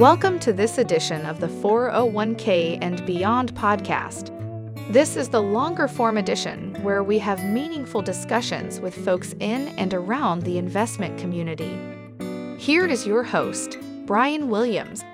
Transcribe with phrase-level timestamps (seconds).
[0.00, 4.30] Welcome to this edition of the 401k and Beyond podcast.
[4.90, 9.92] This is the longer form edition where we have meaningful discussions with folks in and
[9.92, 11.78] around the investment community.
[12.56, 13.76] Here is your host,
[14.06, 15.04] Brian Williams.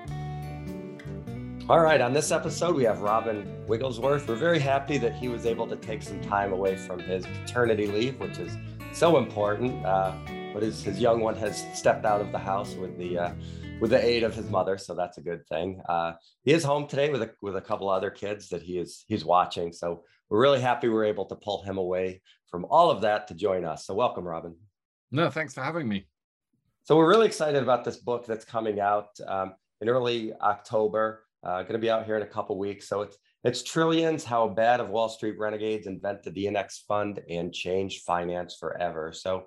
[1.67, 4.25] All right, on this episode, we have Robin Wigglesworth.
[4.25, 7.87] We're very happy that he was able to take some time away from his paternity
[7.87, 8.55] leave, which is
[8.93, 9.85] so important.
[9.85, 10.13] Uh,
[10.53, 13.31] but his, his young one has stepped out of the house with the uh,
[13.79, 15.79] with the aid of his mother, so that's a good thing.
[15.87, 16.13] Uh,
[16.43, 19.23] he is home today with a, with a couple other kids that he is he's
[19.23, 19.71] watching.
[19.71, 23.35] So we're really happy we're able to pull him away from all of that to
[23.35, 23.85] join us.
[23.85, 24.55] So welcome, Robin.
[25.11, 26.07] No, thanks for having me.
[26.83, 31.23] So we're really excited about this book that's coming out um, in early October.
[31.43, 32.89] Uh, going to be out here in a couple weeks.
[32.89, 37.19] So it's it's Trillions: How a Band of Wall Street Renegades Invented the Index Fund
[37.29, 39.13] and Changed Finance Forever.
[39.13, 39.45] So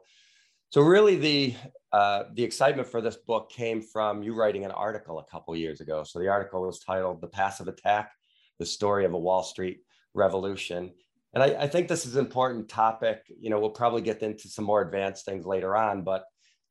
[0.70, 1.54] so really, the
[1.92, 5.80] uh, the excitement for this book came from you writing an article a couple years
[5.80, 6.04] ago.
[6.04, 8.12] So the article was titled "The Passive Attack:
[8.60, 9.80] The Story of a Wall Street
[10.14, 10.92] Revolution."
[11.34, 13.22] And I, I think this is an important topic.
[13.40, 16.02] You know, we'll probably get into some more advanced things later on.
[16.02, 16.24] But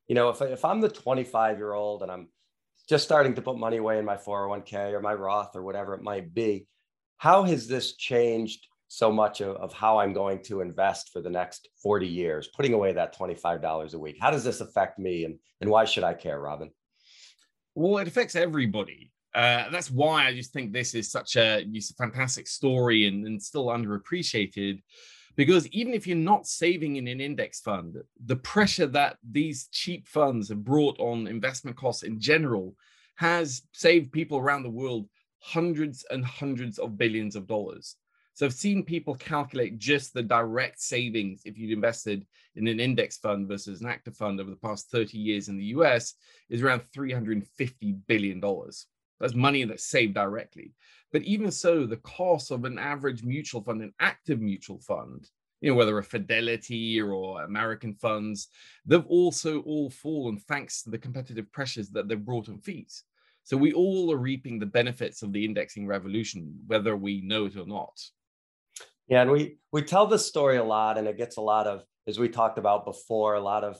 [0.08, 2.28] you know, if if I'm the 25 year old and I'm
[2.88, 6.02] just starting to put money away in my 401k or my Roth or whatever it
[6.02, 6.66] might be,
[7.18, 11.30] how has this changed so much of, of how I'm going to invest for the
[11.30, 14.16] next 40 years, putting away that $25 a week.
[14.20, 16.72] How does this affect me and, and why should I care, Robin?
[17.76, 19.12] Well, it affects everybody.
[19.32, 23.40] Uh, that's why I just think this is such a, a fantastic story and, and
[23.40, 24.82] still underappreciated.
[25.36, 27.96] Because even if you're not saving in an index fund,
[28.26, 32.74] the pressure that these cheap funds have brought on investment costs in general
[33.14, 37.94] has saved people around the world hundreds and hundreds of billions of dollars.
[38.34, 42.24] So I've seen people calculate just the direct savings if you'd invested
[42.56, 45.64] in an index fund versus an active fund over the past 30 years in the
[45.76, 46.14] US
[46.48, 48.40] is around $350 billion.
[49.20, 50.72] That's money that's saved directly.
[51.12, 55.28] But even so, the cost of an average mutual fund, an active mutual fund,
[55.60, 58.48] you know, whether a Fidelity or American funds,
[58.86, 63.04] they've also all fallen thanks to the competitive pressures that they've brought on fees.
[63.44, 67.56] So we all are reaping the benefits of the indexing revolution, whether we know it
[67.56, 68.00] or not.
[69.10, 71.82] Yeah, and we we tell this story a lot, and it gets a lot of,
[72.06, 73.78] as we talked about before, a lot of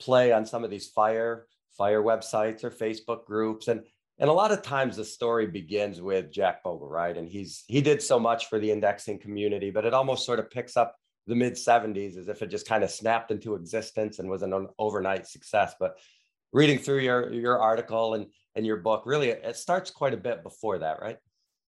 [0.00, 1.46] play on some of these fire
[1.76, 3.82] fire websites or Facebook groups, and
[4.18, 7.14] and a lot of times the story begins with Jack Bogle, right?
[7.14, 10.50] And he's he did so much for the indexing community, but it almost sort of
[10.50, 10.96] picks up
[11.26, 14.66] the mid 70s as if it just kind of snapped into existence and was an
[14.78, 15.74] overnight success.
[15.78, 15.98] But
[16.52, 20.42] reading through your your article and and your book, really it starts quite a bit
[20.42, 21.18] before that, right?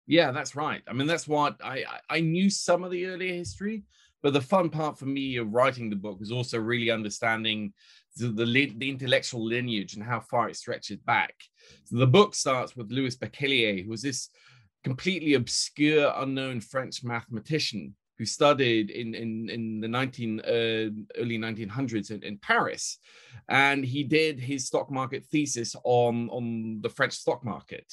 [0.06, 0.82] Yeah, that's right.
[0.88, 3.84] I mean, that's what I I knew some of the earlier history,
[4.22, 7.72] but the fun part for me of writing the book was also really understanding
[8.16, 8.44] the, the,
[8.76, 11.34] the intellectual lineage and how far it stretches back.
[11.84, 14.28] So the book starts with Louis Bachelier, who was this
[14.84, 22.10] completely obscure, unknown French mathematician who studied in in, in the 19 uh, early 1900s
[22.10, 22.98] in, in Paris,
[23.48, 27.92] and he did his stock market thesis on on the French stock market.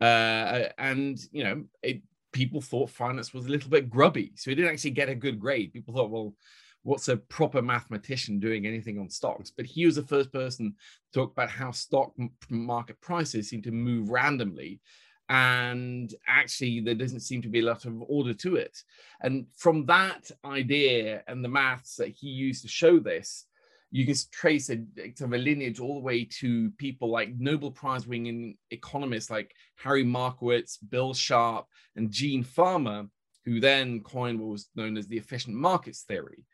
[0.00, 2.02] Uh, and you know, it,
[2.32, 5.40] people thought finance was a little bit grubby, so he didn't actually get a good
[5.40, 5.72] grade.
[5.72, 6.34] People thought, well,
[6.82, 9.50] what's a proper mathematician doing anything on stocks?
[9.50, 10.74] But he was the first person
[11.12, 12.12] to talk about how stock
[12.48, 14.80] market prices seem to move randomly.
[15.28, 18.84] And actually, there doesn't seem to be a lot of order to it.
[19.20, 23.46] And from that idea and the maths that he used to show this,
[23.90, 24.78] you can trace a,
[25.14, 29.54] sort of a lineage all the way to people like Nobel Prize winning economists like
[29.76, 33.06] Harry Markowitz, Bill Sharpe, and Gene Fama,
[33.44, 36.44] who then coined what was known as the efficient markets theory.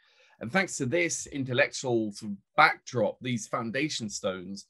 [0.41, 4.67] And thanks to this intellectual sort of backdrop, these foundation stones,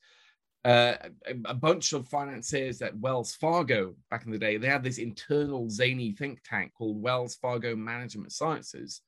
[0.64, 0.94] uh,
[1.26, 4.98] a, a, bunch of financiers at Wells Fargo back in the day, they had this
[4.98, 9.00] internal zany think tank called Wells Fargo Management Sciences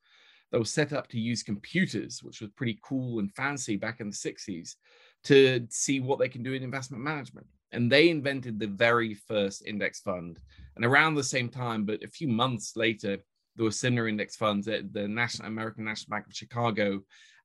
[0.54, 4.09] that was set up to use computers, which was pretty cool and fancy back in
[4.09, 4.76] the 60s,
[5.25, 7.49] to see what they can do in investment management.
[7.73, 10.38] And they invented the very first index fund.
[10.76, 13.17] And around the same time, but a few months later,
[13.56, 17.00] there were similar index funds at the National American National Bank of Chicago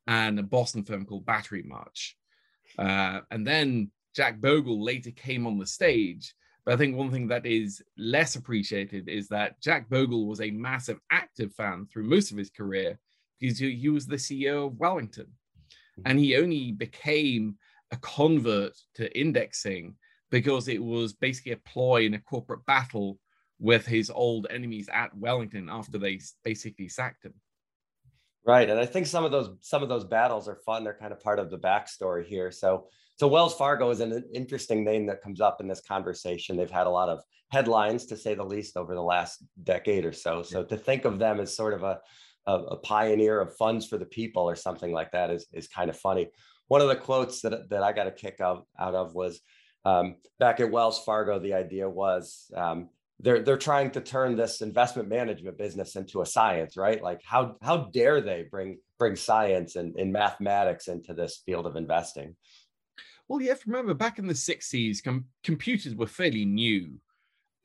[0.06, 2.12] and a Boston firm called Batterymarch.
[2.78, 6.36] Uh, and then Jack Bogle later came on the stage
[6.69, 10.51] but I think one thing that is less appreciated is that Jack Bogle was a
[10.51, 13.00] massive active fan through most of his career
[13.39, 15.27] because he was the CEO of Wellington.
[15.97, 16.01] Hmm.
[16.06, 17.57] And he only became
[17.91, 19.95] a convert to indexing
[20.31, 23.18] because it was basically a ploy in a corporate battle
[23.59, 27.33] with his old enemies at Wellington after they basically sacked him.
[28.45, 30.83] Right, and I think some of those some of those battles are fun.
[30.83, 32.51] They're kind of part of the backstory here.
[32.51, 32.88] So,
[33.18, 36.56] so Wells Fargo is an interesting name that comes up in this conversation.
[36.56, 37.21] They've had a lot of
[37.51, 40.42] headlines, to say the least, over the last decade or so.
[40.42, 42.00] So, to think of them as sort of a
[42.50, 45.90] a, a pioneer of funds for the people or something like that is is kind
[45.90, 46.28] of funny.
[46.68, 49.42] One of the quotes that that I got a kick out out of was
[49.86, 51.40] um, back at Wells Fargo.
[51.40, 56.25] The idea was um, they're they're trying to turn this investment management business into a
[56.25, 57.01] science, right?
[57.01, 61.75] Like how how dare they bring bring science and, and mathematics into this field of
[61.75, 62.36] investing?
[63.28, 67.00] Well, you have to remember back in the 60s, com- computers were fairly new.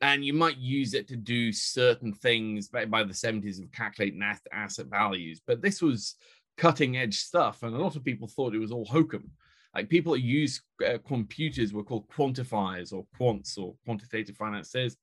[0.01, 4.21] And you might use it to do certain things by, by the 70s of calculating
[4.51, 5.41] asset values.
[5.45, 6.15] But this was
[6.57, 7.63] cutting edge stuff.
[7.63, 9.31] And a lot of people thought it was all hokum
[9.75, 14.95] like people that use uh, computers were called quantifiers or quants or quantitative financiers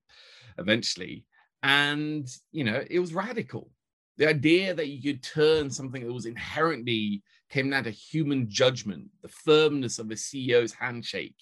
[0.59, 1.25] eventually
[1.63, 3.71] and you know it was radical
[4.17, 9.07] the idea that you could turn something that was inherently came down to human judgment
[9.23, 11.37] the firmness of a ceo's handshake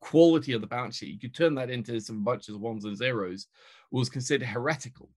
[0.00, 2.96] quality of the balance sheet you could turn that into some bunches of ones and
[2.96, 3.46] zeros
[3.90, 5.10] was considered heretical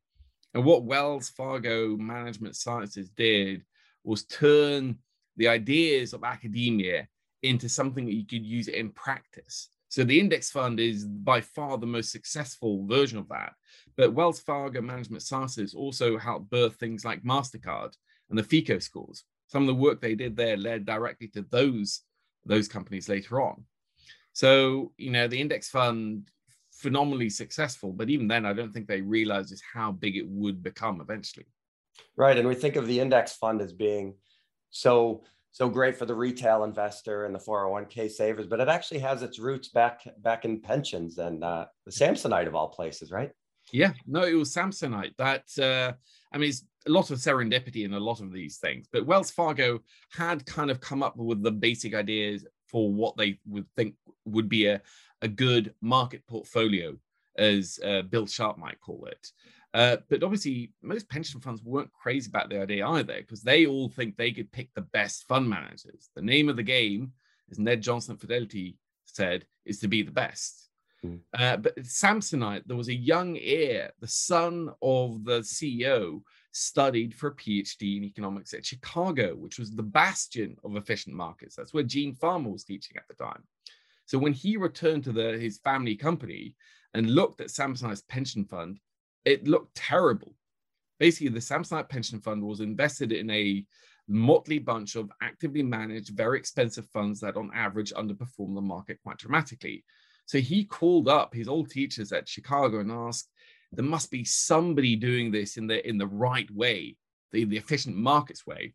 [0.53, 3.63] and what wells fargo management sciences did
[4.03, 4.97] was turn
[5.37, 7.07] the ideas of academia
[7.43, 9.69] into something that you could use in practice.
[9.89, 13.53] So the index fund is by far the most successful version of that.
[13.97, 17.93] But Wells Fargo Management Sciences also helped birth things like MasterCard
[18.29, 19.23] and the FICO scores.
[19.47, 22.01] Some of the work they did there led directly to those,
[22.45, 23.65] those companies later on.
[24.33, 26.29] So, you know, the index fund
[26.71, 30.63] phenomenally successful, but even then, I don't think they realized just how big it would
[30.63, 31.45] become eventually.
[32.15, 32.37] Right.
[32.37, 34.15] And we think of the index fund as being
[34.69, 35.23] so
[35.53, 39.37] so great for the retail investor and the 401k savers, but it actually has its
[39.37, 43.31] roots back back in pensions and uh, the Samsonite of all places, right?
[43.73, 45.15] Yeah, no, it was Samsonite.
[45.17, 45.93] That uh,
[46.33, 48.87] I mean, it's a lot of serendipity in a lot of these things.
[48.91, 49.79] But Wells Fargo
[50.11, 53.95] had kind of come up with the basic ideas for what they would think
[54.25, 54.81] would be a,
[55.21, 56.95] a good market portfolio,
[57.37, 59.31] as uh, Bill Sharpe might call it.
[59.73, 63.87] Uh, but obviously, most pension funds weren't crazy about the idea either because they all
[63.89, 66.09] think they could pick the best fund managers.
[66.15, 67.13] The name of the game,
[67.49, 70.69] as Ned Johnson Fidelity said, is to be the best.
[71.05, 71.19] Mm.
[71.33, 76.21] Uh, but Samsonite, there was a young heir, the son of the CEO,
[76.51, 81.55] studied for a PhD in economics at Chicago, which was the bastion of efficient markets.
[81.55, 83.43] That's where Gene Fama was teaching at the time.
[84.05, 86.55] So when he returned to the, his family company
[86.93, 88.79] and looked at Samsonite's pension fund,
[89.23, 90.35] it looked terrible.
[90.99, 93.65] Basically, the Samsonite pension fund was invested in a
[94.07, 99.17] motley bunch of actively managed, very expensive funds that on average underperform the market quite
[99.17, 99.85] dramatically.
[100.25, 103.29] So he called up his old teachers at Chicago and asked,
[103.71, 106.97] there must be somebody doing this in the in the right way,
[107.31, 108.73] the, the efficient markets way.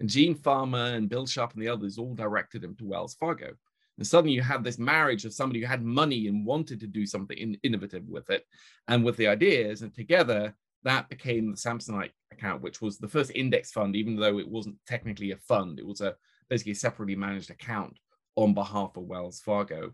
[0.00, 3.52] And Gene Fama and Bill Sharpe and the others all directed him to Wells Fargo.
[3.98, 7.04] And suddenly you have this marriage of somebody who had money and wanted to do
[7.04, 8.44] something in, innovative with it
[8.86, 9.82] and with the ideas.
[9.82, 10.54] And together
[10.84, 14.76] that became the Samsonite account, which was the first index fund, even though it wasn't
[14.86, 15.80] technically a fund.
[15.80, 16.14] It was a
[16.48, 17.98] basically a separately managed account
[18.36, 19.92] on behalf of Wells Fargo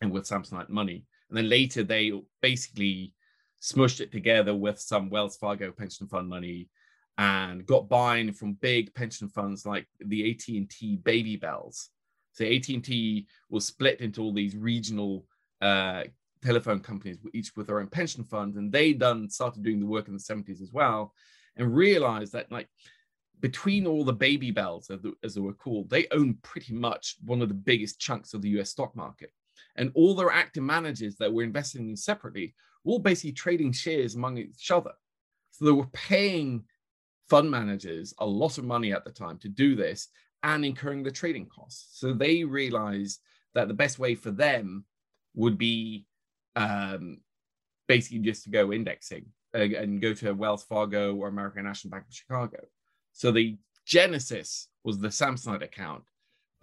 [0.00, 1.06] and with Samsonite money.
[1.28, 2.12] And then later they
[2.42, 3.12] basically
[3.64, 6.68] smushed it together with some Wells Fargo pension fund money
[7.16, 11.90] and got buy-in from big pension funds like the AT&T Baby Bells
[12.34, 15.24] so AT&T was split into all these regional
[15.62, 16.02] uh,
[16.42, 20.08] telephone companies, each with their own pension funds, and they done started doing the work
[20.08, 21.14] in the 70s as well,
[21.56, 22.68] and realized that like
[23.38, 24.90] between all the baby bells,
[25.22, 28.60] as, they were called, they own pretty much one of the biggest chunks of the
[28.60, 29.30] US stock market.
[29.76, 34.38] And all their active managers that were investing in separately all basically trading shares among
[34.38, 34.92] each other.
[35.50, 36.64] So they were paying
[37.28, 40.08] fund managers a lot of money at the time to do this
[40.42, 41.98] and incurring the trading costs.
[41.98, 43.20] So they realized
[43.54, 44.84] that the best way for them
[45.34, 46.06] would be
[46.56, 47.18] um,
[47.88, 52.04] basically just to go indexing uh, and go to Wells Fargo or American National Bank
[52.08, 52.58] of Chicago.
[53.12, 56.04] So the genesis was the Samsonite account,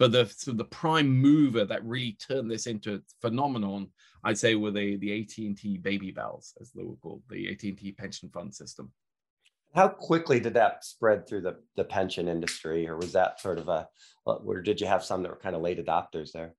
[0.02, 3.86] but the so the prime mover that really turned this into a phenomenon,
[4.24, 7.48] I'd say, were the the AT and T baby bells, as they were called, the
[7.52, 8.90] AT and T pension fund system.
[9.76, 13.68] How quickly did that spread through the, the pension industry, or was that sort of
[13.68, 13.86] a,
[14.26, 16.56] or did you have some that were kind of late adopters there?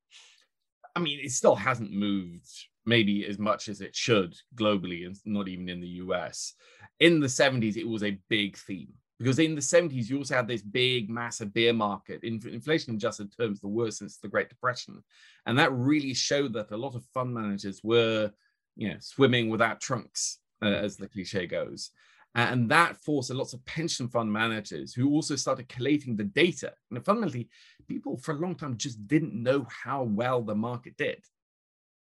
[0.96, 2.48] I mean, it still hasn't moved
[2.86, 6.54] maybe as much as it should globally, and not even in the US.
[7.02, 8.94] In the 70s, it was a big theme
[9.24, 12.26] because in the 70s, you also had this big, massive bear market.
[12.26, 15.02] In inflation adjusted terms, the worst since the Great Depression.
[15.46, 18.34] And that really showed that a lot of fund managers were,
[18.76, 21.92] you know, swimming without trunks, uh, as the cliche goes.
[22.36, 26.74] And that forced lots of pension fund managers who also started collating the data.
[26.92, 27.48] And fundamentally,
[27.88, 31.24] people for a long time just didn't know how well the market did.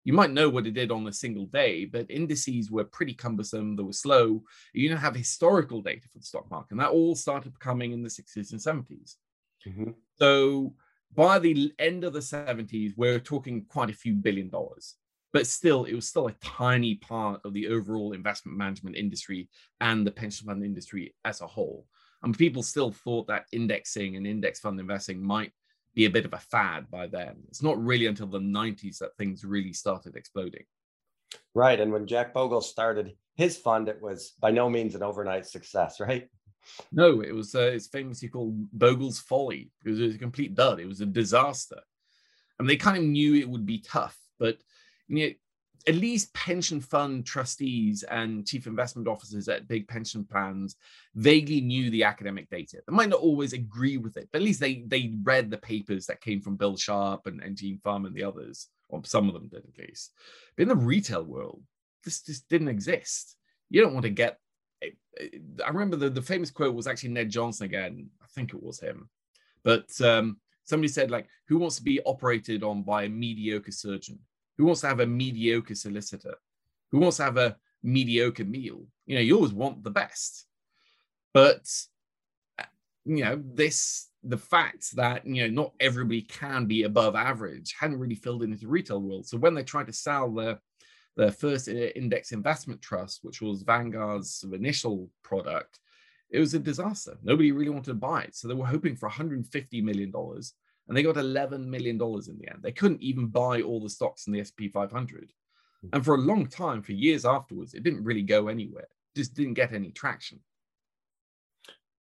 [0.03, 3.75] You might know what it did on a single day, but indices were pretty cumbersome,
[3.75, 4.44] they were slow.
[4.74, 6.72] You don't have historical data for the stock market.
[6.72, 9.15] And that all started coming in the 60s and 70s.
[9.68, 9.91] Mm-hmm.
[10.18, 10.74] So
[11.13, 14.96] by the end of the 70s, we're talking quite a few billion dollars
[15.32, 19.50] but still it was still a tiny part of the overall investment management industry
[19.82, 21.86] and the pension fund industry as a whole
[22.24, 25.51] and people still thought that indexing and index fund investing might
[26.00, 27.36] be a bit of a fad by then.
[27.50, 30.63] It's not really until the 90s that things really started exploding.
[31.53, 35.46] Right and when jack bogle started his fund it was by no means an overnight
[35.46, 36.29] success right?
[36.91, 39.72] No it was uh, it's famously called bogle's folly.
[39.84, 40.79] Because it was a complete dud.
[40.79, 41.82] It was a disaster.
[42.58, 44.58] I mean, they kind of knew it would be tough but
[45.10, 45.34] you know,
[45.88, 50.76] at least pension fund trustees and chief investment officers at big pension plans
[51.16, 52.82] vaguely knew the academic data.
[52.86, 56.06] They might not always agree with it, but at least they they read the papers
[56.08, 59.34] that came from Bill Sharpe and, and Gene Fama and the others, or some of
[59.34, 60.14] them did at least.
[60.56, 61.62] But in the retail world,
[62.04, 63.36] this just didn't exist.
[63.70, 64.38] You don't want to get.
[64.84, 68.10] I remember the, the famous quote was actually Ned Johnson again.
[68.22, 69.10] I think it was him,
[69.64, 74.20] but um, somebody said like, "Who wants to be operated on by a mediocre surgeon?"
[74.60, 76.36] Who wants to have a mediocre solicitor?
[76.92, 78.84] Who wants to have a mediocre meal?
[79.06, 80.46] You know, you always want the best.
[81.34, 81.66] But,
[83.06, 88.00] you know, this, the fact that, you know, not everybody can be above average hadn't
[88.00, 89.28] really filled into the retail world.
[89.28, 90.60] So when they tried to sell their,
[91.16, 95.80] the first uh, index investment trust, which was Vanguard's initial product,
[96.32, 97.18] it was a disaster.
[97.24, 98.36] Nobody really wanted to buy it.
[98.36, 100.12] So they were hoping for $150 million
[100.89, 102.60] and they got $11 million in the end.
[102.62, 105.31] They couldn't even buy all the stocks in the S&P 500.
[105.81, 105.89] Hmm.
[105.93, 109.53] And for a long time, for years afterwards, it didn't really go anywhere, just didn't
[109.53, 110.39] get any traction.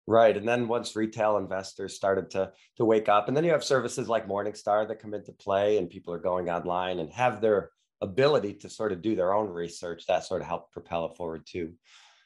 [0.07, 0.35] Right.
[0.35, 4.09] And then once retail investors started to, to wake up, and then you have services
[4.09, 7.69] like Morningstar that come into play, and people are going online and have their
[8.01, 11.45] ability to sort of do their own research, that sort of helped propel it forward
[11.45, 11.73] too.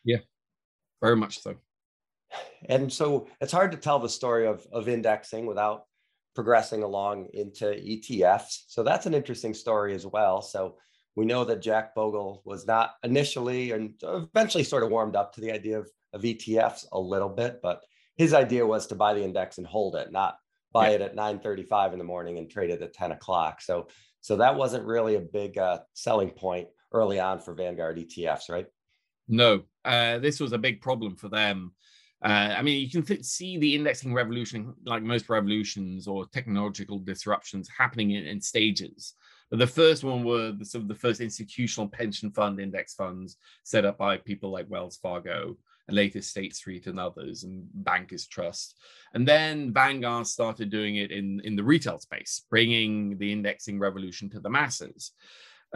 [0.06, 0.20] Yeah,
[1.02, 1.56] very much so.
[2.70, 5.84] And so it's hard to tell the story of, of indexing without
[6.36, 8.64] progressing along into ETFs.
[8.68, 10.42] So that's an interesting story as well.
[10.42, 10.78] So
[11.16, 15.42] we know that Jack Bogle was not initially and eventually sort of warmed up to
[15.42, 17.82] the idea of, of ETFs a little bit, but
[18.16, 20.38] his idea was to buy the index and hold it, not
[20.72, 20.96] buy yeah.
[20.96, 23.62] it at 9:35 in the morning and trade it at 10 o'clock.
[23.62, 23.88] So
[24.22, 28.68] so that wasn't really a big uh, selling point early on for Vanguard ETFs, right?
[29.28, 31.74] No, uh, this was a big problem for them.
[32.24, 37.00] Uh, I mean, you can th- see the indexing revolution, like most revolutions or technological
[37.00, 39.14] disruptions, happening in, in stages.
[39.50, 43.38] But the first one were the, sort of the first institutional pension fund index funds
[43.64, 48.26] set up by people like Wells Fargo and later State Street and others and Bankers
[48.26, 48.78] Trust.
[49.14, 54.30] And then Vanguard started doing it in, in the retail space, bringing the indexing revolution
[54.30, 55.12] to the masses.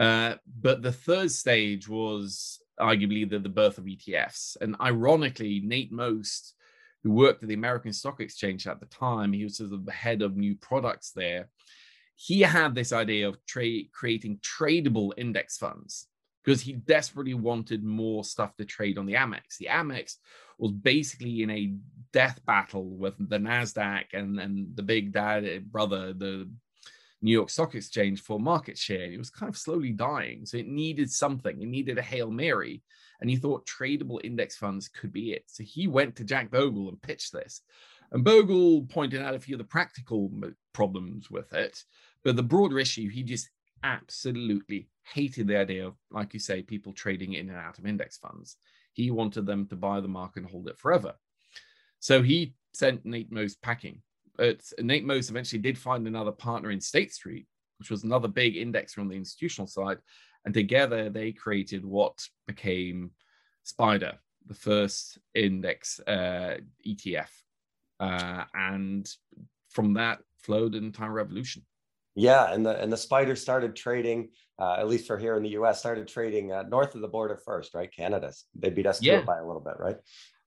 [0.00, 4.56] Uh, but the third stage was arguably the, the birth of ETFs.
[4.60, 6.54] And ironically, Nate Most,
[7.02, 9.92] who worked at the American Stock Exchange at the time, he was sort of the
[9.92, 11.48] head of new products there.
[12.16, 16.06] He had this idea of tra- creating tradable index funds
[16.44, 19.58] because he desperately wanted more stuff to trade on the Amex.
[19.58, 20.14] The Amex
[20.58, 21.74] was basically in a
[22.12, 26.48] death battle with the Nasdaq and, and the big dad brother, the
[27.20, 29.04] New York Stock Exchange for market share.
[29.04, 30.46] And It was kind of slowly dying.
[30.46, 31.60] So it needed something.
[31.60, 32.82] It needed a Hail Mary.
[33.20, 35.44] And he thought tradable index funds could be it.
[35.46, 37.62] So he went to Jack Bogle and pitched this.
[38.12, 40.30] And Bogle pointed out a few of the practical
[40.72, 41.82] problems with it.
[42.24, 43.50] But the broader issue, he just
[43.82, 48.16] absolutely hated the idea of, like you say, people trading in and out of index
[48.16, 48.56] funds.
[48.92, 51.14] He wanted them to buy the market and hold it forever.
[51.98, 54.02] So he sent Nate Most packing
[54.38, 57.46] but Nate Most eventually did find another partner in State Street,
[57.78, 59.98] which was another big indexer on the institutional side.
[60.44, 63.10] And together they created what became
[63.64, 64.14] Spider,
[64.46, 67.28] the first index uh, ETF.
[68.00, 69.10] Uh, and
[69.70, 71.62] from that flowed an entire revolution.
[72.14, 75.50] Yeah, and the and the spider started trading, uh, at least for here in the
[75.50, 77.90] U.S., started trading uh, north of the border first, right?
[77.94, 79.20] Canada, they beat us yeah.
[79.20, 79.96] by a little bit, right?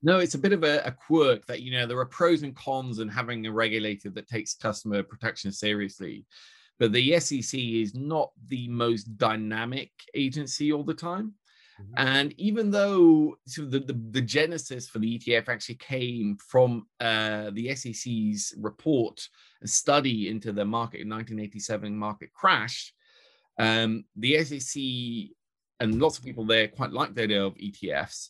[0.04, 2.56] No, it's a bit of a, a, quirk that you know there are pros and
[2.56, 6.26] cons in having a regulator that takes customer protection seriously.
[6.80, 11.36] But the SEC is not the most dynamic agency all the time.
[11.80, 11.94] Mm-hmm.
[11.98, 17.52] And even though of the, the, the, genesis for the ETF actually came from uh,
[17.54, 19.28] the SEC's report
[19.62, 22.94] and study into the market in 1987 market crash,
[23.60, 24.82] um, the SEC
[25.80, 28.30] and lots of people there quite like the idea of ETFs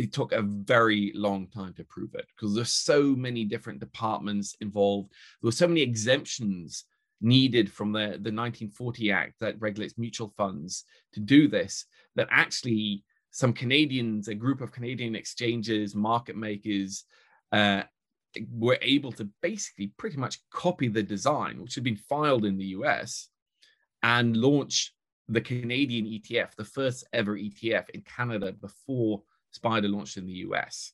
[0.00, 4.56] it took a very long time to prove it because there's so many different departments
[4.62, 5.10] involved.
[5.10, 6.84] There were so many exemptions
[7.20, 11.84] needed from the, the 1940 Act that regulates mutual funds to do this
[12.16, 17.04] that actually some Canadians, a group of Canadian exchanges, market makers,
[17.52, 17.82] uh,
[18.50, 22.72] were able to basically pretty much copy the design, which had been filed in the
[22.76, 23.28] US,
[24.02, 24.94] and launch
[25.28, 30.92] the Canadian ETF, the first ever ETF in Canada before Spider launched in the US.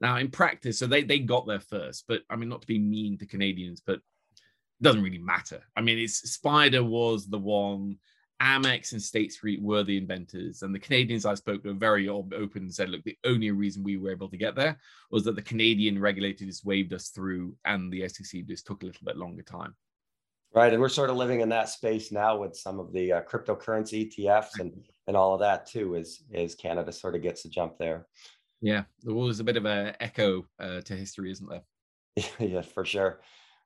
[0.00, 2.78] Now, in practice, so they, they got there first, but I mean, not to be
[2.78, 5.62] mean to Canadians, but it doesn't really matter.
[5.76, 7.98] I mean, it's Spider was the one
[8.42, 12.08] Amex and State Street were the inventors, and the Canadians I spoke to were very
[12.08, 14.80] open and said, "Look, the only reason we were able to get there
[15.12, 19.04] was that the Canadian regulators waved us through, and the SEC just took a little
[19.04, 19.76] bit longer time."
[20.54, 23.22] Right, and we're sort of living in that space now with some of the uh,
[23.22, 24.72] cryptocurrency ETFs and
[25.06, 25.94] and all of that too.
[25.94, 28.06] Is is Canada sort of gets a jump there?
[28.60, 31.62] Yeah, there was a bit of an echo uh, to history, isn't there?
[32.38, 33.20] yeah, for sure.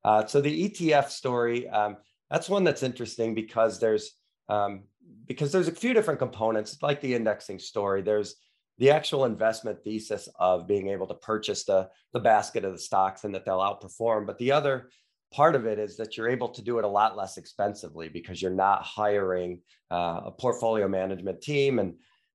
[0.05, 1.97] Uh, so the ETF story, um,
[2.31, 4.13] that's one that's interesting because there's
[4.49, 4.85] um,
[5.27, 8.03] because there's a few different components, like the indexing story.
[8.03, 8.37] There's
[8.79, 13.25] the actual investment thesis of being able to purchase the, the basket of the stocks
[13.25, 14.27] and that they'll outperform.
[14.27, 14.91] But the other
[15.33, 18.41] part of it is that you're able to do it a lot less expensively because
[18.41, 21.95] you're not hiring uh, a portfolio management team and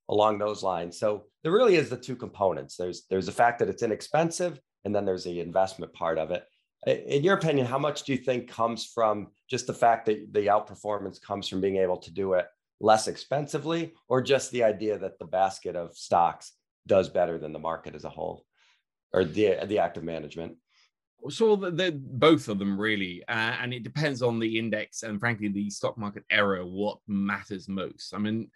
[0.10, 1.00] along those lines.
[1.00, 2.76] So there really is the two components.
[2.76, 6.46] There's there's the fact that it's inexpensive, and then there's the investment part of it
[6.88, 10.48] in your opinion, how much do you think comes from just the fact that the
[10.48, 12.48] outperformance comes from being able to do it
[12.80, 16.54] less expensively, or just the idea that the basket of stocks
[16.88, 18.46] does better than the market as a whole,
[19.14, 20.56] or the the active management?
[21.30, 25.50] So the, both of them really, uh, and it depends on the index and frankly
[25.50, 28.14] the stock market era what matters most.
[28.14, 28.50] I mean,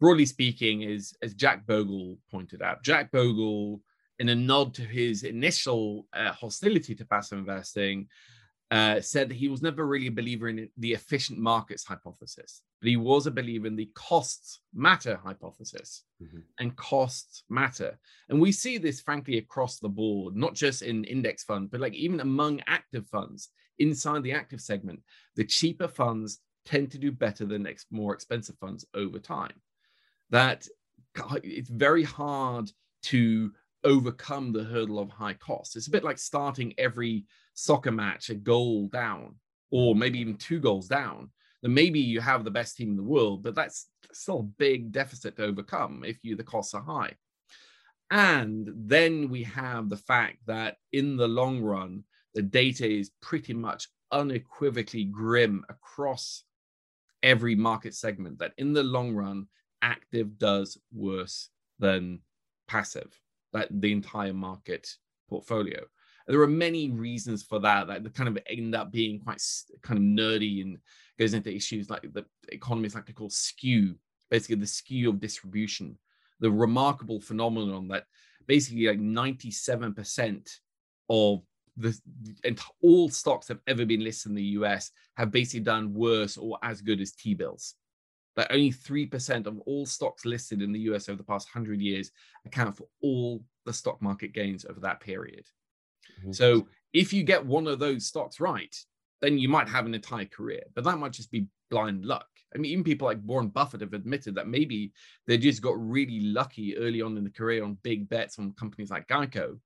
[0.00, 3.80] broadly speaking, is as Jack Bogle pointed out, Jack Bogle
[4.18, 8.06] in a nod to his initial uh, hostility to passive investing,
[8.70, 12.88] uh, said that he was never really a believer in the efficient markets hypothesis, but
[12.88, 16.04] he was a believer in the costs matter hypothesis.
[16.22, 16.38] Mm-hmm.
[16.58, 17.98] And costs matter.
[18.28, 21.94] And we see this, frankly, across the board, not just in index funds, but like
[21.94, 25.00] even among active funds inside the active segment.
[25.34, 29.54] The cheaper funds tend to do better than ex- more expensive funds over time.
[30.30, 30.68] That
[31.42, 32.70] it's very hard
[33.04, 33.50] to
[33.84, 35.76] overcome the hurdle of high costs.
[35.76, 39.36] It's a bit like starting every soccer match a goal down,
[39.70, 41.30] or maybe even two goals down.
[41.62, 44.92] Then maybe you have the best team in the world, but that's still a big
[44.92, 47.14] deficit to overcome if you the costs are high.
[48.10, 53.54] And then we have the fact that in the long run, the data is pretty
[53.54, 56.44] much unequivocally grim across
[57.22, 59.46] every market segment that in the long run,
[59.82, 62.20] active does worse than
[62.66, 63.18] passive
[63.52, 64.88] like the entire market
[65.28, 65.80] portfolio.
[66.26, 67.88] There are many reasons for that.
[67.88, 69.42] That kind of end up being quite
[69.82, 70.78] kind of nerdy and
[71.18, 73.96] goes into issues like the economists like to call skew,
[74.30, 75.98] basically the skew of distribution,
[76.38, 78.04] the remarkable phenomenon that
[78.46, 80.48] basically like 97%
[81.08, 81.42] of
[81.76, 81.98] the
[82.82, 86.80] all stocks have ever been listed in the US have basically done worse or as
[86.80, 87.74] good as T-bills
[88.36, 92.10] that only 3% of all stocks listed in the US over the past 100 years
[92.46, 95.44] account for all the stock market gains over that period.
[96.20, 96.32] Mm-hmm.
[96.32, 98.74] So if you get one of those stocks right,
[99.20, 102.26] then you might have an entire career, but that might just be blind luck.
[102.54, 104.92] I mean, even people like Warren Buffett have admitted that maybe
[105.26, 108.90] they just got really lucky early on in the career on big bets on companies
[108.90, 109.58] like Geico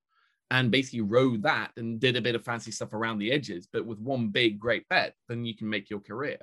[0.50, 3.66] and basically rode that and did a bit of fancy stuff around the edges.
[3.72, 6.38] But with one big great bet, then you can make your career.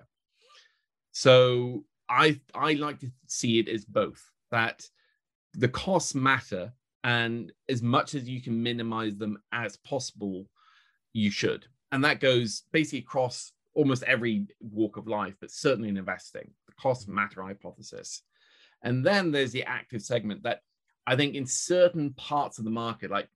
[1.11, 4.21] So I I like to see it as both
[4.51, 4.85] that
[5.53, 10.47] the costs matter, and as much as you can minimize them as possible,
[11.13, 11.65] you should.
[11.91, 16.73] And that goes basically across almost every walk of life, but certainly in investing, the
[16.73, 18.23] cost matter hypothesis.
[18.83, 20.59] And then there's the active segment that
[21.07, 23.29] I think in certain parts of the market, like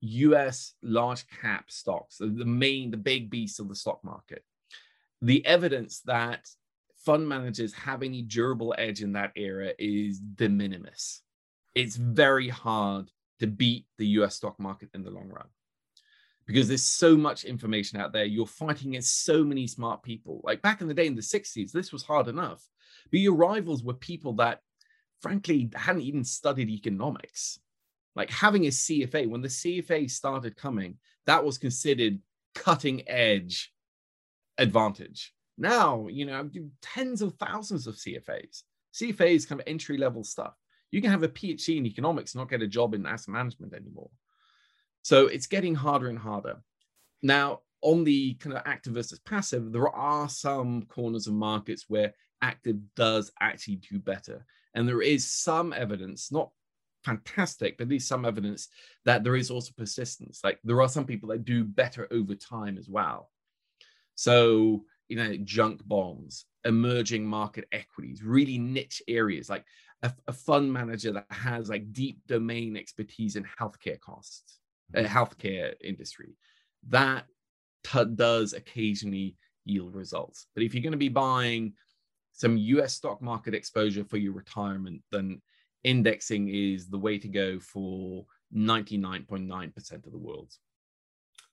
[0.00, 4.44] US large cap stocks, the main, the big beast of the stock market,
[5.22, 6.48] the evidence that
[7.04, 11.22] fund managers have any durable edge in that era is de minimis.
[11.74, 13.10] It's very hard
[13.40, 15.46] to beat the US stock market in the long run
[16.46, 18.24] because there's so much information out there.
[18.24, 20.40] You're fighting against so many smart people.
[20.44, 22.62] Like back in the day in the 60s, this was hard enough.
[23.10, 24.60] But your rivals were people that,
[25.20, 27.58] frankly, hadn't even studied economics.
[28.14, 32.18] Like having a CFA, when the CFA started coming, that was considered
[32.54, 33.72] cutting edge
[34.58, 35.32] advantage.
[35.58, 38.62] Now, you know, I do tens of thousands of CFAs.
[38.94, 40.54] CFA is kind of entry level stuff.
[40.90, 43.74] You can have a PhD in economics and not get a job in asset management
[43.74, 44.10] anymore.
[45.02, 46.62] So it's getting harder and harder.
[47.22, 52.14] Now, on the kind of active versus passive, there are some corners of markets where
[52.40, 54.44] active does actually do better.
[54.74, 56.50] And there is some evidence, not
[57.04, 58.68] fantastic, but at least some evidence
[59.04, 60.40] that there is also persistence.
[60.44, 63.30] Like there are some people that do better over time as well.
[64.14, 69.64] So, you know, junk bonds, emerging market equities, really niche areas, like
[70.02, 74.58] a, a fund manager that has like deep domain expertise in healthcare costs,
[74.96, 75.16] uh, mm-hmm.
[75.16, 76.36] healthcare industry.
[76.88, 77.26] That
[77.84, 80.46] t- does occasionally yield results.
[80.54, 81.74] But if you're going to be buying
[82.32, 85.40] some US stock market exposure for your retirement, then
[85.84, 90.52] indexing is the way to go for 99.9% of the world.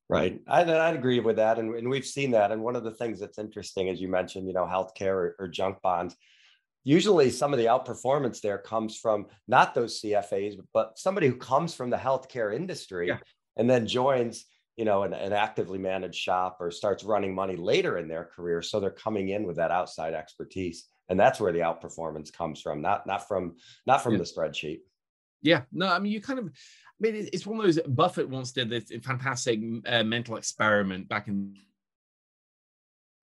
[0.09, 0.41] Right.
[0.47, 1.59] I'd, I'd agree with that.
[1.59, 2.51] And, and, we've seen that.
[2.51, 5.47] And one of the things that's interesting, as you mentioned, you know, healthcare or, or
[5.47, 6.15] junk bonds,
[6.83, 11.75] usually some of the outperformance there comes from not those CFAs, but somebody who comes
[11.75, 13.17] from the healthcare industry yeah.
[13.55, 14.45] and then joins,
[14.77, 18.63] you know, an, an, actively managed shop or starts running money later in their career.
[18.63, 20.85] So they're coming in with that outside expertise.
[21.09, 24.19] And that's where the outperformance comes from, not not from not from yeah.
[24.19, 24.79] the spreadsheet.
[25.41, 27.79] Yeah, no, I mean you kind of I mean, it's one of those.
[27.87, 31.55] Buffett once did this fantastic uh, mental experiment back in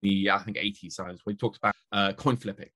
[0.03, 2.71] the I think 80s times where he talked about uh, coin flipping.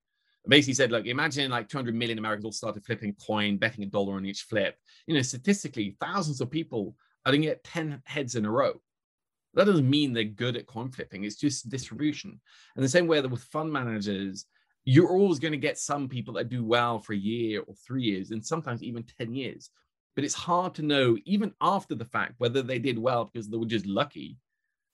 [0.48, 4.14] Basically said, look, imagine like 200 million Americans all started flipping coin, betting a dollar
[4.14, 4.76] on each flip.
[5.06, 8.80] You know, statistically, thousands of people are going to get 10 heads in a row.
[9.54, 11.24] That doesn't mean they're good at coin flipping.
[11.24, 12.40] It's just distribution.
[12.74, 14.46] And the same way that with fund managers,
[14.84, 18.02] you're always going to get some people that do well for a year or three
[18.02, 19.70] years, and sometimes even 10 years
[20.14, 23.56] but it's hard to know even after the fact whether they did well because they
[23.56, 24.36] were just lucky.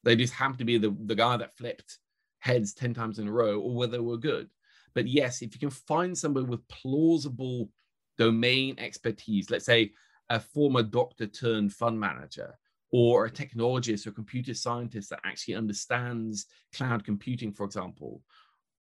[0.04, 1.98] They just happened to be the, the guy that flipped
[2.38, 4.48] heads 10 times in a row or whether they were good.
[4.94, 7.70] But yes if you can find somebody with plausible
[8.18, 9.92] domain expertise let's say
[10.30, 12.56] a former doctor turned fund manager
[12.92, 18.22] or a technologist or computer scientist that actually understands cloud computing for example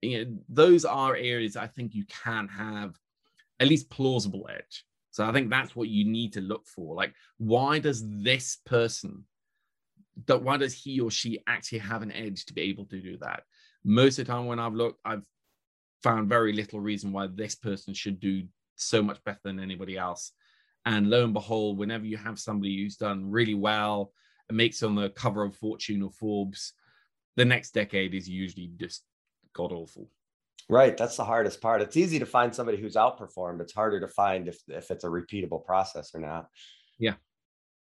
[0.03, 2.99] you know, those are areas i think you can have
[3.59, 6.95] at least plausible edge so I think that's what you need to look for.
[6.95, 9.25] Like, why does this person,
[10.27, 13.19] that why does he or she actually have an edge to be able to do
[13.19, 13.43] that?
[13.85, 15.25] Most of the time when I've looked, I've
[16.03, 18.45] found very little reason why this person should do
[18.77, 20.33] so much better than anybody else.
[20.87, 24.13] And lo and behold, whenever you have somebody who's done really well
[24.49, 26.73] and makes on the cover of Fortune or Forbes,
[27.37, 29.03] the next decade is usually just
[29.55, 30.09] god awful.
[30.69, 30.97] Right.
[30.97, 31.83] That's the hardest part.
[31.83, 33.61] It's easy to find somebody who's outperformed.
[33.61, 36.47] It's harder to find if, if it's a repeatable process or not.
[36.99, 37.15] Yeah.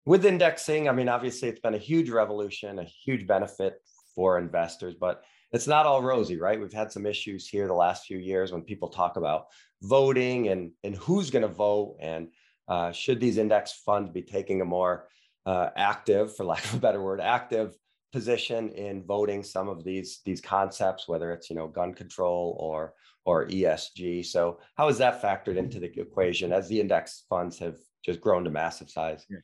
[0.05, 3.81] With indexing, I mean, obviously it's been a huge revolution, a huge benefit
[4.15, 6.59] for investors, but it's not all rosy, right?
[6.59, 9.47] We've had some issues here the last few years when people talk about
[9.81, 12.29] voting and, and who's going to vote and
[12.69, 15.09] uh, should these index funds be taking a more
[15.45, 17.75] uh, active, for lack of a better word, active
[18.11, 22.93] position in voting some of these these concepts, whether it's you know gun control or
[23.25, 24.25] or ESG.
[24.25, 28.43] So how is that factored into the equation as the index funds have just grown
[28.43, 29.25] to massive size?
[29.29, 29.37] Yeah.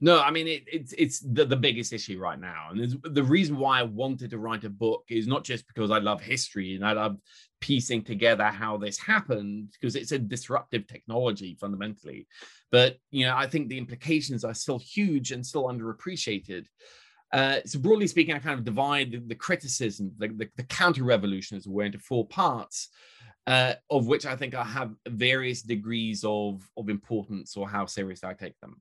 [0.00, 3.56] No, I mean it, it's it's the, the biggest issue right now, and the reason
[3.56, 6.84] why I wanted to write a book is not just because I love history and
[6.84, 7.16] I love
[7.60, 12.26] piecing together how this happened because it's a disruptive technology fundamentally,
[12.70, 16.66] but you know I think the implications are still huge and still underappreciated.
[17.32, 21.04] Uh, so broadly speaking, I kind of divide the, the criticism, the, the, the counter
[21.04, 22.88] revolution, as it were, into four parts,
[23.46, 28.24] uh, of which I think I have various degrees of, of importance or how serious
[28.24, 28.80] I take them.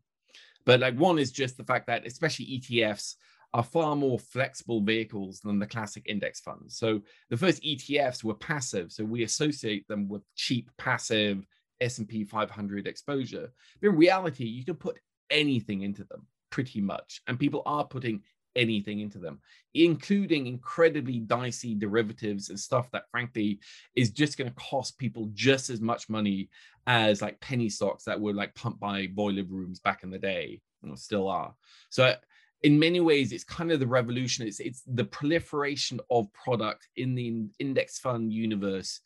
[0.66, 3.16] But like one is just the fact that especially ETFs
[3.54, 6.78] are far more flexible vehicles than the classic index funds.
[6.78, 11.46] So the first ETFs were passive, so we associate them with cheap passive
[11.80, 13.50] S&P 500 exposure.
[13.82, 18.24] But in reality, you can put anything into them pretty much, and people are putting
[18.56, 19.40] anything into them,
[19.74, 23.60] including incredibly dicey derivatives and stuff that, frankly,
[23.96, 26.50] is just going to cost people just as much money
[26.88, 30.62] as like penny stocks that were like pumped by boiler rooms back in the day,
[30.84, 31.54] and still are.
[31.90, 32.16] So,
[32.64, 34.48] in many ways, it's kind of the revolution.
[34.48, 39.02] It's it's the proliferation of product in the index fund universe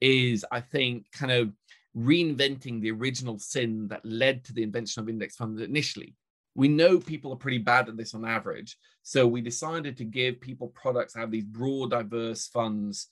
[0.00, 1.52] is, I think, kind of
[1.96, 6.14] reinventing the original sin that led to the invention of index funds initially
[6.56, 8.78] we know people are pretty bad at this on average.
[9.02, 13.08] So we decided to give people products that have these broad, diverse funds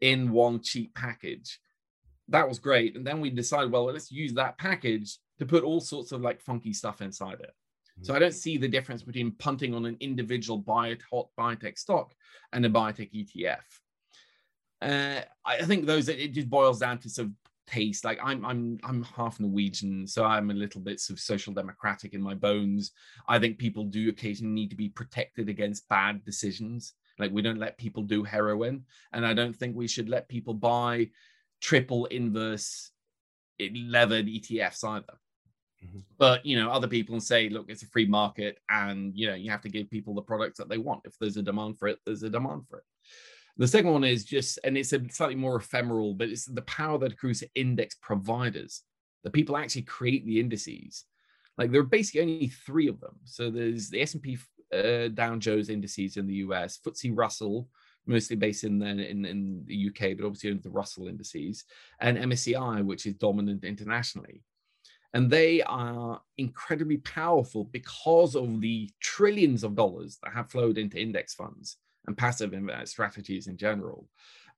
[0.00, 1.58] in one cheap package.
[2.28, 2.94] That was great.
[2.94, 6.40] And then we decided, well, let's use that package to put all sorts of like
[6.40, 7.52] funky stuff inside it.
[8.02, 12.14] So I don't see the difference between punting on an individual biot, hot biotech stock
[12.52, 13.60] and a biotech ETF.
[14.80, 17.34] Uh, I think those it just boils down to sort of
[17.66, 18.04] taste.
[18.04, 22.14] Like I'm I'm I'm half Norwegian, so I'm a little bit sort of social democratic
[22.14, 22.92] in my bones.
[23.28, 26.94] I think people do occasionally need to be protected against bad decisions.
[27.18, 30.54] Like we don't let people do heroin, and I don't think we should let people
[30.54, 31.10] buy
[31.60, 32.90] triple inverse
[33.60, 35.18] levered ETFs either.
[35.84, 35.98] Mm-hmm.
[36.18, 39.50] But you know, other people say, look, it's a free market, and you know, you
[39.50, 41.02] have to give people the products that they want.
[41.04, 42.84] If there's a demand for it, there's a demand for it.
[43.58, 46.98] The second one is just, and it's a slightly more ephemeral, but it's the power
[46.98, 48.82] that accrues to index providers.
[49.24, 51.04] The people actually create the indices.
[51.58, 53.16] Like there are basically only three of them.
[53.24, 54.38] So there's the S&P
[54.72, 57.68] uh, Dow Jones indices in the US, FTSE Russell,
[58.06, 61.64] mostly based in the, in, in the UK, but obviously under the Russell indices,
[62.00, 64.42] and MSCI, which is dominant internationally.
[65.14, 70.98] And they are incredibly powerful because of the trillions of dollars that have flowed into
[70.98, 74.08] index funds and passive uh, strategies in general.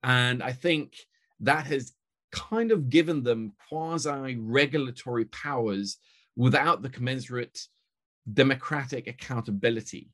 [0.02, 0.96] And I think
[1.40, 1.92] that has
[2.32, 5.98] kind of given them quasi regulatory powers
[6.36, 7.60] without the commensurate
[8.32, 10.10] democratic accountability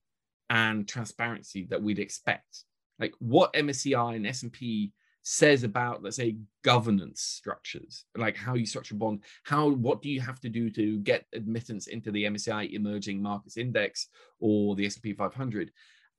[0.51, 2.65] and transparency that we'd expect.
[2.99, 8.95] Like what MSCI and S&P says about let's say governance structures like how you structure
[8.95, 12.73] a bond how what do you have to do to get admittance into the msci
[12.73, 15.71] emerging markets index or the s&p 500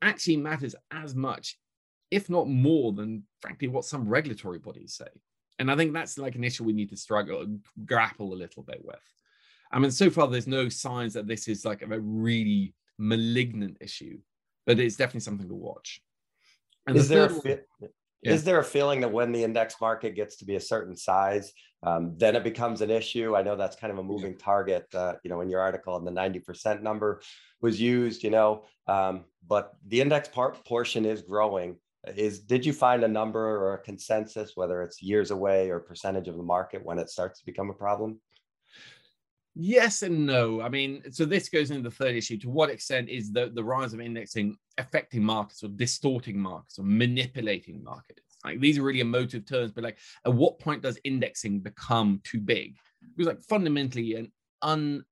[0.01, 1.57] actually matters as much,
[2.09, 5.09] if not more, than frankly what some regulatory bodies say.
[5.59, 8.63] And I think that's like an issue we need to struggle and grapple a little
[8.63, 8.99] bit with.
[9.71, 14.19] I mean, so far there's no signs that this is like a really malignant issue,
[14.65, 16.01] but it's definitely something to watch.
[16.87, 17.59] And is the there a fi-
[18.21, 18.33] yeah.
[18.33, 21.53] is there a feeling that when the index market gets to be a certain size,
[21.83, 23.35] um, then it becomes an issue?
[23.35, 24.45] I know that's kind of a moving yeah.
[24.45, 24.87] target.
[24.93, 27.21] Uh, you know, in your article, and the ninety percent number
[27.61, 28.23] was used.
[28.23, 31.77] You know, um, but the index part portion is growing.
[32.15, 36.27] Is did you find a number or a consensus, whether it's years away or percentage
[36.27, 38.19] of the market, when it starts to become a problem?
[39.53, 40.61] Yes and no.
[40.61, 42.37] I mean, so this goes into the third issue.
[42.39, 46.83] To what extent is the, the rise of indexing affecting markets or distorting markets or
[46.83, 48.37] manipulating markets?
[48.45, 52.39] Like these are really emotive terms, but like at what point does indexing become too
[52.39, 52.75] big?
[53.15, 54.29] Because like fundamentally and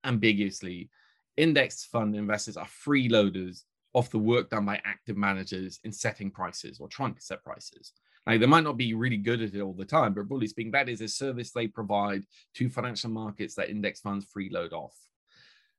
[0.04, 0.88] unambiguously,
[1.36, 6.80] index fund investors are freeloaders of the work done by active managers in setting prices
[6.80, 7.92] or trying to set prices.
[8.38, 10.88] They might not be really good at it all the time, but broadly speaking, that
[10.88, 14.96] is a service they provide to financial markets that index funds freeload off.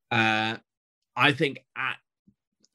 [0.09, 0.57] Uh,
[1.15, 1.97] I think at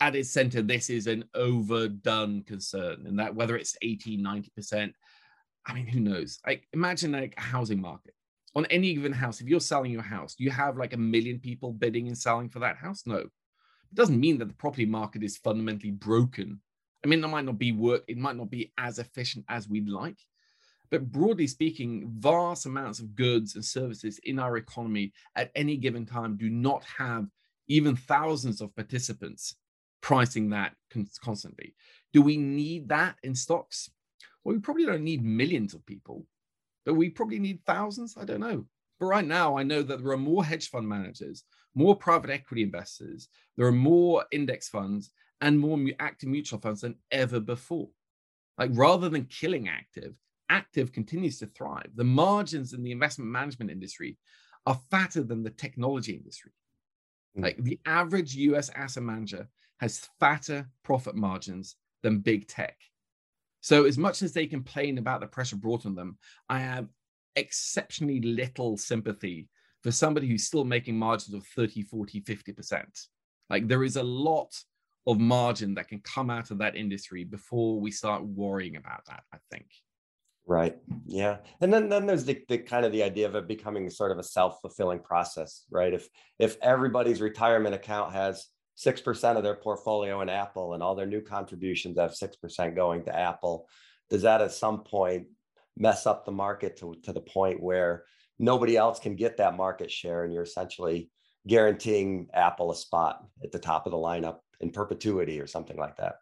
[0.01, 4.93] at its center, this is an overdone concern, and that whether it's 80, 90%,
[5.67, 6.39] I mean, who knows?
[6.47, 8.15] Like, imagine like a housing market.
[8.55, 11.39] On any given house, if you're selling your house, do you have like a million
[11.39, 13.03] people bidding and selling for that house?
[13.07, 13.17] No.
[13.17, 13.31] It
[13.95, 16.61] doesn't mean that the property market is fundamentally broken.
[17.05, 19.89] I mean, it might not be work, it might not be as efficient as we'd
[19.89, 20.19] like.
[20.91, 26.07] But broadly speaking, vast amounts of goods and services in our economy at any given
[26.07, 27.27] time do not have
[27.69, 29.57] even thousands of participants
[30.01, 30.75] pricing that
[31.21, 31.75] constantly.
[32.13, 33.91] Do we need that in stocks?
[34.45, 36.25] Well, we probably don't need millions of people,
[36.85, 38.17] but we probably need thousands.
[38.17, 38.65] I don't know.
[39.01, 41.43] But right now, I know that there are more hedge fund managers,
[41.75, 46.97] more private equity investors, there are more index funds, and more active mutual funds than
[47.11, 47.89] ever before.
[48.59, 50.15] Like rather than killing active,
[50.49, 51.91] active continues to thrive.
[51.95, 54.17] The margins in the investment management industry
[54.65, 56.53] are fatter than the technology industry.
[57.37, 57.43] Mm.
[57.43, 59.49] Like the average US asset manager
[59.81, 62.77] has fatter profit margins than big tech.
[63.61, 66.19] So, as much as they complain about the pressure brought on them,
[66.49, 66.89] I have
[67.35, 69.49] exceptionally little sympathy
[69.83, 73.07] for somebody who's still making margins of 30, 40, 50%.
[73.51, 74.53] Like there is a lot
[75.07, 79.23] of margin that can come out of that industry before we start worrying about that,
[79.33, 79.67] I think.
[80.49, 80.77] Right.
[81.07, 81.39] Yeah.
[81.61, 84.19] And then, then there's the, the kind of the idea of it becoming sort of
[84.19, 85.93] a self-fulfilling process, right?
[85.93, 90.95] If if everybody's retirement account has six percent of their portfolio in Apple and all
[90.95, 93.67] their new contributions have six percent going to Apple,
[94.09, 95.27] does that at some point
[95.77, 98.05] mess up the market to, to the point where
[98.39, 101.11] nobody else can get that market share and you're essentially
[101.47, 105.97] guaranteeing Apple a spot at the top of the lineup in perpetuity or something like
[105.97, 106.17] that.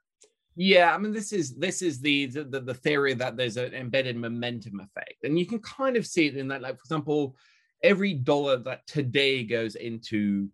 [0.56, 4.16] Yeah, I mean, this is this is the the, the theory that there's an embedded
[4.16, 7.36] momentum effect, and you can kind of see it in that, like for example,
[7.82, 10.48] every dollar that today goes into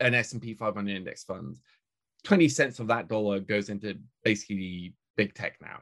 [0.00, 1.56] an S and P 500 index fund,
[2.22, 5.78] twenty cents of that dollar goes into basically big tech now,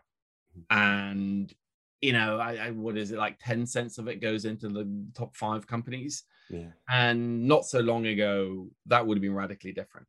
[0.56, 0.78] mm-hmm.
[0.78, 1.54] and
[2.00, 4.88] you know, I, I, what is it like 10 cents of it goes into the
[5.14, 6.24] top five companies.
[6.48, 6.70] Yeah.
[6.88, 10.06] And not so long ago, that would have been radically different.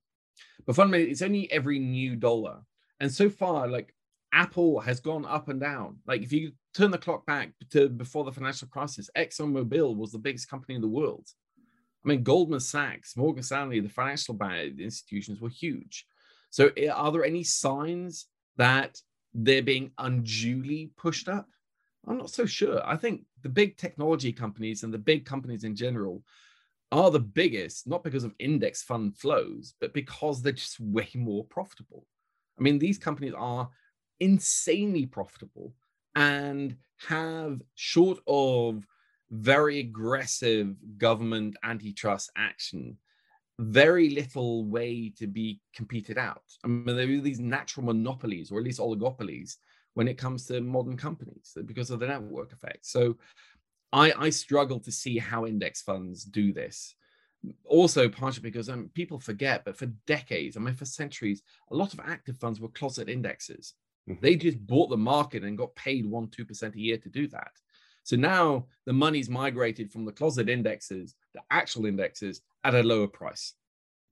[0.66, 2.60] But fundamentally, it's only every new dollar.
[3.00, 3.94] And so far, like
[4.32, 5.98] Apple has gone up and down.
[6.06, 10.20] Like if you turn the clock back to before the financial crisis, ExxonMobil was the
[10.20, 11.28] biggest company in the world.
[12.06, 14.38] I mean, Goldman Sachs, Morgan Stanley, the financial
[14.80, 16.06] institutions were huge.
[16.50, 19.02] So, eh, are there any signs that
[19.34, 21.48] they're being unduly pushed up?
[22.10, 22.82] I'm not so sure.
[22.86, 26.24] I think the big technology companies and the big companies in general
[26.92, 31.44] are the biggest, not because of index fund flows, but because they're just way more
[31.46, 32.08] profitable.
[32.60, 33.70] I mean, these companies are
[34.20, 35.76] insanely profitable
[36.16, 36.76] and
[37.08, 38.86] have, short of
[39.30, 42.98] very aggressive government antitrust action,
[43.60, 46.42] very little way to be competed out.
[46.64, 49.58] I mean, there are these natural monopolies, or at least oligopolies,
[50.00, 52.86] when it comes to modern companies because of the network effect.
[52.86, 53.18] So
[53.92, 56.96] I, I struggle to see how index funds do this.
[57.66, 61.92] Also, partially because um, people forget, but for decades, I mean, for centuries, a lot
[61.92, 63.74] of active funds were closet indexes.
[64.10, 64.22] Mm-hmm.
[64.22, 67.52] They just bought the market and got paid one, 2% a year to do that.
[68.04, 73.10] So now the money's migrated from the closet indexes to actual indexes at a lower
[73.10, 73.54] price.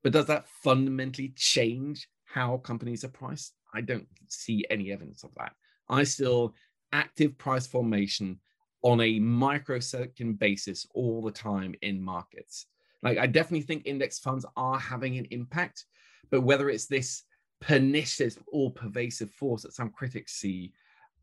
[0.04, 3.54] But does that fundamentally change how companies are priced?
[3.73, 5.54] I don't see any evidence of that.
[5.89, 6.54] I still
[6.91, 8.39] active price formation
[8.82, 12.67] on a microsecond basis all the time in markets.
[13.04, 15.86] Like I definitely think index funds are having an impact,
[16.30, 17.23] but whether it's this
[17.60, 20.73] pernicious or pervasive force that some critics see,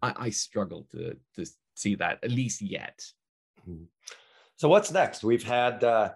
[0.03, 3.05] I, I struggle to, to see that at least yet.
[3.65, 3.85] Hmm.
[4.57, 5.25] So what's next?
[5.25, 6.11] We've had uh,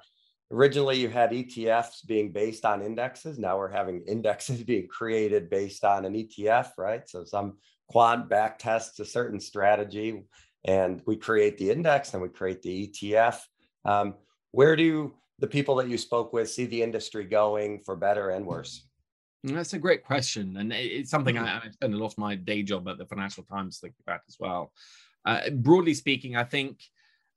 [0.50, 3.38] originally you had ETFs being based on indexes.
[3.38, 7.08] Now we're having indexes being created based on an ETF, right?
[7.08, 7.58] So some
[7.88, 10.22] quant back tests a certain strategy,
[10.64, 13.40] and we create the index and we create the ETF.
[13.84, 14.14] Um,
[14.52, 18.46] where do the people that you spoke with see the industry going for better and
[18.46, 18.86] worse?
[19.44, 21.44] That's a great question, and it's something mm-hmm.
[21.44, 24.20] I, I spend a lot of my day job at the Financial Times thinking about
[24.28, 24.72] as well.
[25.24, 26.80] Uh, broadly speaking, I think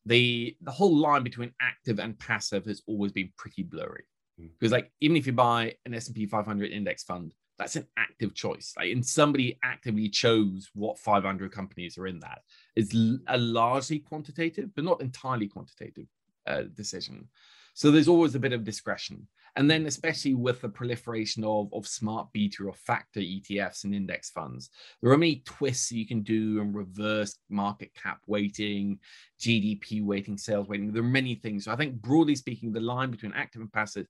[0.06, 4.04] the the whole line between active and passive has always been pretty blurry.
[4.40, 4.50] Mm.
[4.60, 8.74] Because like even if you buy an S&P 500 index fund, that's an active choice.
[8.76, 12.40] Like, and somebody actively chose what 500 companies are in that.
[12.76, 12.94] It's
[13.28, 16.08] a largely quantitative, but not entirely quantitative
[16.48, 17.28] uh, decision.
[17.76, 19.28] So there's always a bit of discretion.
[19.56, 24.30] And then, especially with the proliferation of, of smart beta or factor ETFs and index
[24.30, 24.70] funds,
[25.02, 29.00] there are many twists you can do and reverse market cap weighting,
[29.40, 30.94] GDP weighting, sales weighting.
[30.94, 31.66] There are many things.
[31.66, 34.08] So I think, broadly speaking, the line between active and passive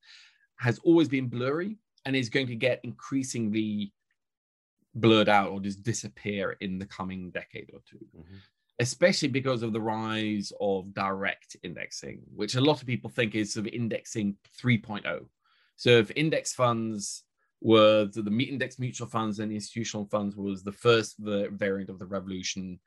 [0.58, 3.92] has always been blurry and is going to get increasingly
[4.94, 8.36] blurred out or just disappear in the coming decade or 2 mm-hmm
[8.78, 13.52] especially because of the rise of direct indexing, which a lot of people think is
[13.52, 15.26] sort of indexing 3.0.
[15.76, 17.24] So if index funds
[17.60, 22.06] were the, the index mutual funds and institutional funds was the first variant of the
[22.06, 22.80] revolution,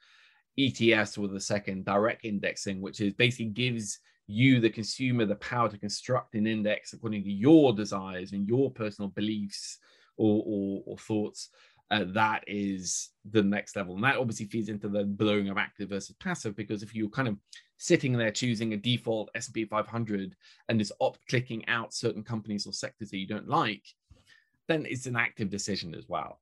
[0.59, 5.69] ETFs were the second, direct indexing, which is basically gives you, the consumer, the power
[5.69, 9.77] to construct an index according to your desires and your personal beliefs
[10.17, 11.49] or, or, or thoughts
[11.91, 13.95] uh, that is the next level.
[13.95, 17.27] And that obviously feeds into the blowing of active versus passive, because if you're kind
[17.27, 17.37] of
[17.77, 20.35] sitting there choosing a default S&P 500
[20.69, 23.83] and just opt clicking out certain companies or sectors that you don't like,
[24.67, 26.39] then it's an active decision as well.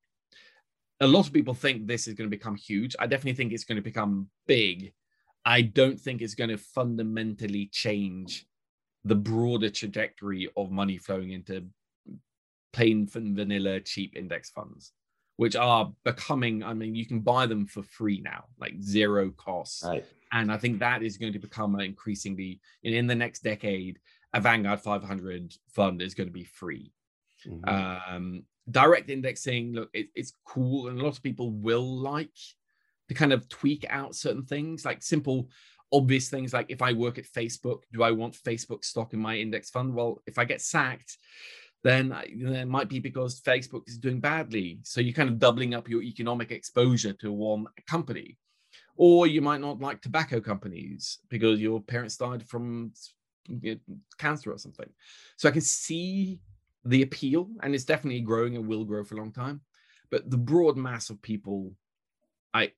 [1.01, 2.95] A lot of people think this is going to become huge.
[2.97, 4.93] I definitely think it's going to become big.
[5.43, 8.45] I don't think it's going to fundamentally change
[9.03, 11.65] the broader trajectory of money flowing into
[12.71, 14.93] plain vanilla cheap index funds
[15.37, 19.83] which are becoming, I mean, you can buy them for free now, like zero cost.
[19.83, 20.05] Right.
[20.31, 23.99] And I think that is going to become increasingly in, in the next decade,
[24.33, 26.91] a Vanguard 500 fund is going to be free.
[27.47, 28.15] Mm-hmm.
[28.15, 32.29] Um, direct indexing, look, it, it's cool, and a lot of people will like
[33.09, 35.49] to kind of tweak out certain things, like simple,
[35.91, 39.35] obvious things, like if I work at Facebook, do I want Facebook stock in my
[39.35, 39.93] index fund?
[39.93, 41.17] Well, if I get sacked,
[41.83, 44.79] then uh, it might be because Facebook is doing badly.
[44.83, 48.37] So you're kind of doubling up your economic exposure to one company.
[48.95, 52.93] Or you might not like tobacco companies because your parents died from
[54.17, 54.89] cancer or something.
[55.35, 56.39] So I can see
[56.85, 59.61] the appeal, and it's definitely growing and will grow for a long time.
[60.09, 61.73] But the broad mass of people,
[62.53, 62.71] I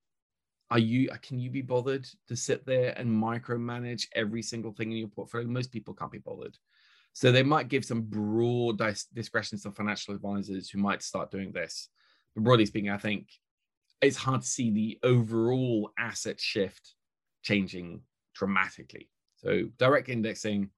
[0.71, 4.91] are you uh, can you be bothered to sit there and micromanage every single thing
[4.91, 5.47] in your portfolio?
[5.47, 6.57] Most people can't be bothered.
[7.15, 8.81] So they might give some broad
[9.13, 11.87] discretion to financial advisors who might start doing this.
[12.35, 13.29] But broadly speaking, I think
[14.01, 16.93] it's hard to see the overall asset shift
[17.41, 18.01] changing
[18.33, 19.09] dramatically.
[19.37, 20.71] So direct indexing,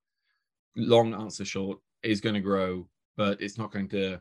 [0.76, 4.20] long answer short, is going to grow, but it's not going to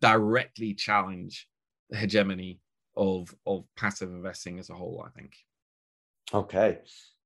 [0.00, 1.48] directly challenge
[1.90, 2.60] the hegemony
[2.96, 5.04] of of passive investing as a whole.
[5.04, 5.34] I think.
[6.32, 6.78] Okay.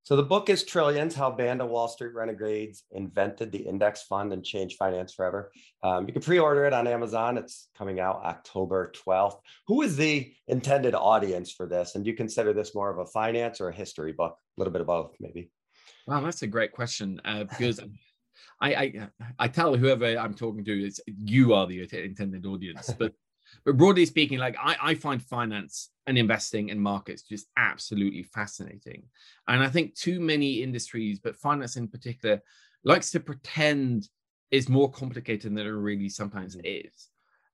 [0.07, 4.31] So the book is Trillions How Band of Wall Street Renegades Invented the Index Fund
[4.31, 5.51] and Changed Finance Forever.
[5.83, 7.37] Um, you can pre order it on Amazon.
[7.37, 9.35] It's coming out October 12th.
[9.67, 11.95] Who is the intended audience for this?
[11.95, 14.37] And do you consider this more of a finance or a history book?
[14.57, 15.51] A little bit of both, maybe.
[16.07, 17.81] Well, that's a great question uh, because
[18.61, 18.93] I, I
[19.37, 23.11] I tell whoever I'm talking to is you are the intended audience, but
[23.65, 29.03] but broadly speaking, like I, I find finance and investing in markets just absolutely fascinating.
[29.47, 32.41] And I think too many industries, but finance in particular,
[32.83, 34.07] likes to pretend
[34.51, 37.09] is more complicated than it really sometimes is.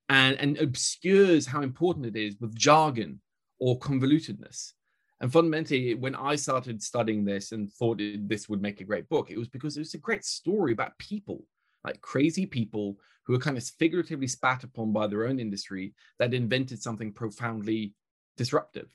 [0.10, 3.22] And, and obscures how important it is with jargon
[3.60, 4.74] or convolutedness.
[5.22, 9.08] And fundamentally, when I started studying this and thought it, this would make a great
[9.08, 11.46] book, it was because it was a great story about people,
[11.84, 16.34] like crazy people who were kind of figuratively spat upon by their own industry that
[16.34, 17.94] invented something profoundly
[18.38, 18.90] disruptive.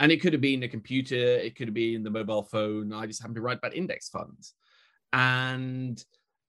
[0.00, 2.92] And it could have been a computer, it could have been the mobile phone.
[2.92, 4.54] I just happened to write about index funds.
[5.12, 6.02] And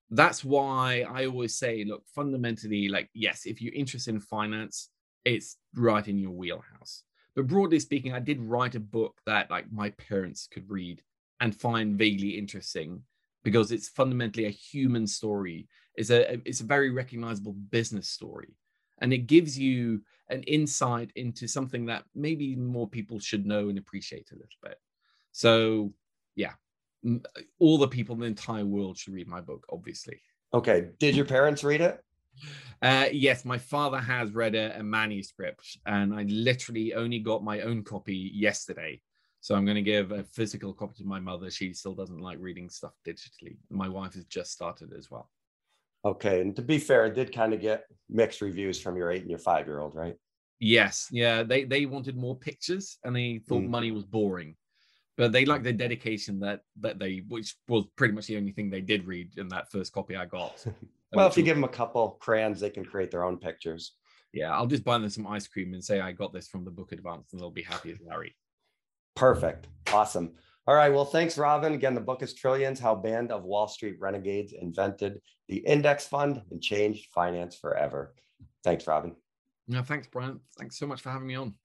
[0.10, 4.90] that's why I always say, look, fundamentally, like, yes, if you're interested in finance,
[5.26, 7.04] it's right in your wheelhouse.
[7.36, 11.02] But broadly speaking, I did write a book that like my parents could read
[11.40, 13.04] and find vaguely interesting
[13.44, 15.68] because it's fundamentally a human story.
[15.96, 18.56] It's a it's a very recognizable business story,
[19.02, 23.78] and it gives you an insight into something that maybe more people should know and
[23.78, 24.78] appreciate a little bit.
[25.34, 25.94] So,
[26.36, 26.54] yeah,
[27.60, 29.66] all the people in the entire world should read my book.
[29.70, 30.22] Obviously.
[30.54, 30.90] Okay.
[31.00, 32.04] Did your parents read it?
[32.82, 37.62] Uh, yes, my father has read a, a, manuscript, and I literally only got my
[37.62, 39.02] own copy yesterday.
[39.42, 41.50] So I'm going to give a physical copy to my mother.
[41.50, 43.58] She still doesn't like reading stuff digitally.
[43.72, 45.30] My wife has just started as well.
[46.06, 49.22] Okay, and to be fair, it did kind of get mixed reviews from your eight
[49.22, 50.16] and your five year old, right?
[50.60, 51.44] Yes, yeah.
[51.44, 53.70] They they wanted more pictures, and they thought mm.
[53.70, 54.56] money was boring,
[55.18, 58.70] but they liked the dedication that that they, which was pretty much the only thing
[58.70, 60.66] they did read in that first copy I got.
[61.14, 63.94] well, if you give them a couple crayons, they can create their own pictures.
[64.34, 66.72] Yeah, I'll just buy them some ice cream and say I got this from the
[66.72, 68.36] book advance, and they'll be happy as Larry.
[69.16, 69.68] Perfect.
[69.92, 70.34] Awesome.
[70.68, 70.94] All right.
[70.94, 71.74] Well, thanks, Robin.
[71.74, 76.42] Again, the book is Trillions How Band of Wall Street Renegades Invented the Index Fund
[76.52, 78.16] and Changed Finance Forever.
[78.64, 79.16] Thanks, Robin.
[79.68, 80.40] No, thanks, Brian.
[80.58, 81.56] Thanks so much for having me on.